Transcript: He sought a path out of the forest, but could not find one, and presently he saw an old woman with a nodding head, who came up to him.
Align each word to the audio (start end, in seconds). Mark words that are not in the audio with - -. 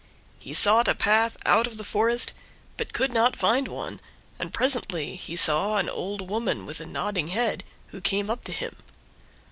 He 0.39 0.51
sought 0.55 0.87
a 0.87 0.95
path 0.95 1.37
out 1.45 1.67
of 1.67 1.77
the 1.77 1.83
forest, 1.83 2.33
but 2.75 2.91
could 2.91 3.13
not 3.13 3.37
find 3.37 3.67
one, 3.67 3.99
and 4.39 4.51
presently 4.51 5.15
he 5.15 5.35
saw 5.35 5.77
an 5.77 5.89
old 5.91 6.27
woman 6.27 6.65
with 6.65 6.81
a 6.81 6.87
nodding 6.87 7.27
head, 7.27 7.63
who 7.89 8.01
came 8.01 8.27
up 8.27 8.43
to 8.45 8.51
him. 8.51 8.77